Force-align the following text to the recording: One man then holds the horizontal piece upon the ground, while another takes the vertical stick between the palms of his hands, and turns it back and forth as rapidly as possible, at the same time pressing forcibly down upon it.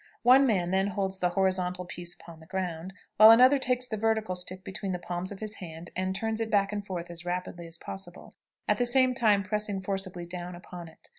One 0.23 0.47
man 0.47 0.71
then 0.71 0.87
holds 0.87 1.19
the 1.19 1.29
horizontal 1.29 1.85
piece 1.85 2.15
upon 2.15 2.39
the 2.39 2.47
ground, 2.47 2.91
while 3.17 3.29
another 3.29 3.59
takes 3.59 3.85
the 3.85 3.97
vertical 3.97 4.33
stick 4.33 4.63
between 4.63 4.93
the 4.93 4.97
palms 4.97 5.31
of 5.31 5.41
his 5.41 5.57
hands, 5.57 5.91
and 5.95 6.15
turns 6.15 6.41
it 6.41 6.49
back 6.49 6.71
and 6.71 6.83
forth 6.83 7.11
as 7.11 7.23
rapidly 7.23 7.67
as 7.67 7.77
possible, 7.77 8.33
at 8.67 8.77
the 8.77 8.87
same 8.87 9.13
time 9.13 9.43
pressing 9.43 9.79
forcibly 9.79 10.25
down 10.25 10.55
upon 10.55 10.87
it. 10.87 11.09